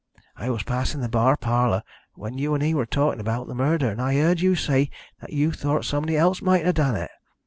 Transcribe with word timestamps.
I 0.35 0.49
was 0.49 0.63
passing 0.63 1.01
the 1.01 1.07
bar 1.09 1.37
parlour 1.37 1.83
when 2.15 2.35
you 2.39 2.55
and 2.55 2.63
he 2.63 2.73
were 2.73 2.87
talking 2.87 3.19
about 3.21 3.45
the 3.47 3.53
murder, 3.53 3.87
and 3.87 4.01
I 4.01 4.15
heard 4.15 4.41
you 4.41 4.55
say 4.55 4.89
that 5.19 5.31
you 5.31 5.51
thought 5.51 5.85
somebody 5.85 6.17
else 6.17 6.41
might 6.41 6.65
have 6.65 6.73
done 6.73 6.95
it. 6.95 7.11